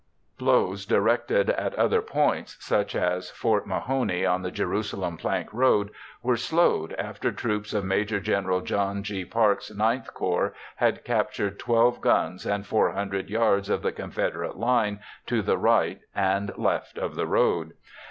Blows 0.39 0.87
directed 0.87 1.51
at 1.51 1.75
other 1.75 2.01
points, 2.01 2.57
such 2.59 2.95
as 2.95 3.29
Fort 3.29 3.67
Mahone 3.67 4.25
on 4.25 4.41
the 4.41 4.49
Jerusalem 4.49 5.15
Plank 5.15 5.53
Road, 5.53 5.91
were 6.23 6.37
slowed 6.37 6.93
after 6.93 7.31
troops 7.31 7.71
of 7.71 7.85
Maj. 7.85 8.07
Gen. 8.23 8.65
John 8.65 9.03
G. 9.03 9.25
Parke's 9.25 9.69
IX 9.69 10.09
Corps 10.09 10.55
had 10.77 11.03
captured 11.03 11.59
12 11.59 12.01
guns 12.01 12.47
and 12.47 12.65
400 12.65 13.29
yards 13.29 13.69
of 13.69 13.83
the 13.83 13.91
Confederate 13.91 14.57
line 14.57 15.01
to 15.27 15.43
the 15.43 15.59
right 15.59 15.99
and 16.15 16.51
left 16.57 16.97
of 16.97 17.13
the 17.13 17.27
road. 17.27 17.73